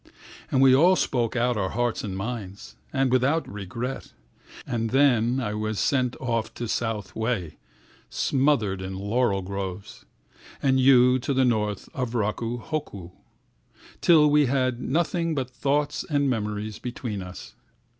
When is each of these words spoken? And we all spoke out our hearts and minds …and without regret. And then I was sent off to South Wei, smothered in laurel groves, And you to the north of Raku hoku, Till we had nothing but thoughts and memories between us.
And 0.49 0.63
we 0.63 0.73
all 0.73 0.95
spoke 0.95 1.35
out 1.35 1.57
our 1.57 1.69
hearts 1.69 2.03
and 2.03 2.17
minds 2.17 2.75
…and 2.91 3.11
without 3.11 3.47
regret. 3.47 4.13
And 4.65 4.89
then 4.89 5.39
I 5.39 5.53
was 5.53 5.79
sent 5.79 6.15
off 6.19 6.51
to 6.55 6.67
South 6.67 7.15
Wei, 7.15 7.57
smothered 8.09 8.81
in 8.81 8.95
laurel 8.95 9.43
groves, 9.43 10.05
And 10.59 10.79
you 10.79 11.19
to 11.19 11.35
the 11.35 11.45
north 11.45 11.87
of 11.93 12.15
Raku 12.15 12.59
hoku, 12.63 13.11
Till 14.01 14.27
we 14.27 14.47
had 14.47 14.79
nothing 14.81 15.35
but 15.35 15.51
thoughts 15.51 16.03
and 16.09 16.27
memories 16.27 16.79
between 16.79 17.21
us. 17.21 17.53